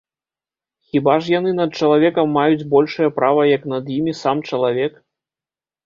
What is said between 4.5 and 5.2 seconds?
чалавек?